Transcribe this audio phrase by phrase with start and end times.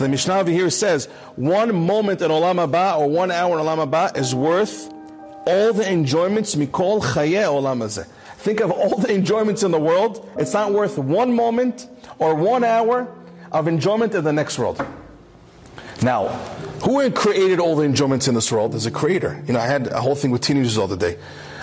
[0.00, 1.06] The Mishnah over here says
[1.36, 4.90] one moment in Olam Haba or one hour in Olam Haba is worth
[5.44, 8.06] all the enjoyments mikol chaye olam hazeh.
[8.36, 10.26] Think of all the enjoyments in the world.
[10.38, 11.86] It's not worth one moment
[12.18, 13.14] or one hour
[13.52, 14.82] of enjoyment in the next world.
[16.00, 16.28] Now,
[16.82, 18.72] who created all the enjoyments in this world?
[18.72, 19.44] There's a creator.
[19.46, 21.18] You know, I had a whole thing with teenagers all the day.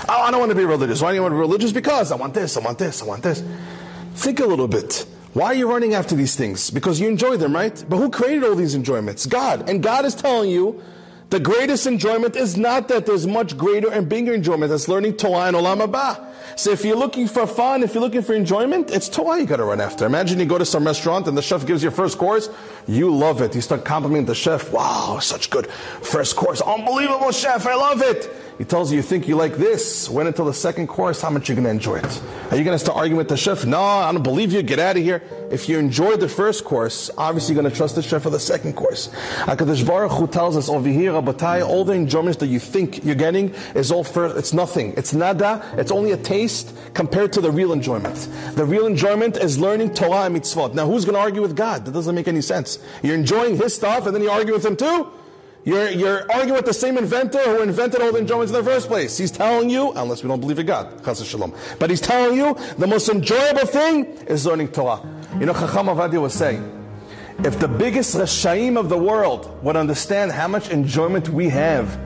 [0.07, 1.01] Oh, I don't want to be religious.
[1.01, 1.71] Why do you want to be religious?
[1.71, 3.43] Because I want this, I want this, I want this.
[4.13, 5.07] Think a little bit.
[5.37, 6.71] Why are you running after these things?
[6.71, 7.85] Because you enjoy them, right?
[7.87, 9.27] But who created all these enjoyments?
[9.27, 9.69] God.
[9.69, 10.81] And God is telling you
[11.29, 14.71] the greatest enjoyment is not that there's much greater and bigger enjoyment.
[14.71, 16.33] That's learning Torah and Olam Haba.
[16.55, 19.63] So if you're looking for fun, if you're looking for enjoyment, it's Torah you gotta
[19.63, 20.07] run after.
[20.07, 22.49] Imagine you go to some restaurant and the chef gives you first course.
[22.87, 23.53] You love it.
[23.53, 24.71] You start complimenting the chef.
[24.71, 26.61] Wow, such good first course.
[26.61, 27.67] Unbelievable chef.
[27.67, 28.27] I love it.
[28.57, 30.09] He tells you, you think you like this.
[30.09, 32.21] Wait until the second course, how much you're going to enjoy it.
[32.49, 33.65] Are you going to start arguing with the chef?
[33.65, 34.63] No, I don't believe you.
[34.63, 35.21] Get out of here.
[35.51, 38.39] If you enjoyed the first course, obviously you're going to trust the chef for the
[38.39, 39.09] second course.
[39.41, 43.15] HaKadosh Baruch Hu tells us over here, Rabbatai, all the enjoyments that you think you're
[43.15, 44.93] getting is all first, it's nothing.
[44.97, 45.63] It's nada.
[45.77, 48.15] It's only a taste compared to the real enjoyment.
[48.55, 50.73] The real enjoyment is learning Torah and mitzvot.
[50.73, 51.85] Now who's going to argue with God?
[51.85, 52.79] That doesn't make any sense.
[53.03, 55.11] You're enjoying His stuff and then you argue with Him too?
[55.67, 58.87] You're, you're arguing with the same inventor who invented all the enjoyments in the first
[58.87, 59.17] place.
[59.17, 60.87] He's telling you, unless we don't believe in God,
[61.17, 61.53] shalom.
[61.77, 65.01] But he's telling you the most enjoyable thing is learning Torah.
[65.37, 66.63] You know, Chacham Ovadia was saying,
[67.43, 71.99] if the biggest Rashaim of the world would understand how much enjoyment we have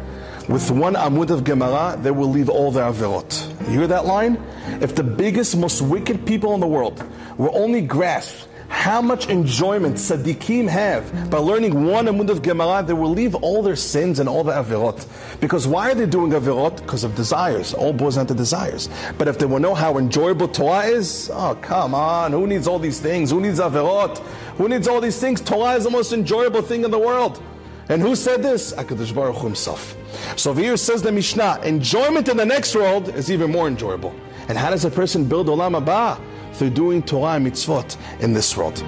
[0.50, 3.48] with one Amud of Gemara, they will leave all their Averot.
[3.68, 4.44] You hear that line?
[4.82, 7.04] If the biggest, most wicked people in the world
[7.38, 12.94] will only grasp how much enjoyment tzaddikim have by learning one amud of Gemara, they
[12.94, 15.06] will leave all their sins and all the avirot.
[15.40, 16.78] Because why are they doing avirot?
[16.78, 17.74] Because of desires.
[17.74, 18.90] All boils down to desires.
[19.18, 22.80] But if they will know how enjoyable Torah is, oh come on, who needs all
[22.80, 23.30] these things?
[23.30, 24.18] Who needs avirot?
[24.58, 25.42] Who needs all these things?
[25.42, 27.44] Torah is the most enjoyable thing in the world.
[27.90, 28.74] And who said this?
[28.74, 29.98] HaKadosh Baruch Hu himself.
[30.38, 34.16] So here says the Mishnah, enjoyment in the next world is even more enjoyable.
[34.48, 36.20] And how does a person build Olam Haba?
[36.54, 38.84] Through doing Torah and mitzvot in this world.